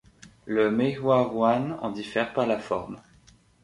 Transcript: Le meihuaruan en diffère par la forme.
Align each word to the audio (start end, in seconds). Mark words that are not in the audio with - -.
Le 0.47 0.71
meihuaruan 0.71 1.77
en 1.79 1.91
diffère 1.91 2.33
par 2.33 2.47
la 2.47 2.57
forme. 2.57 2.99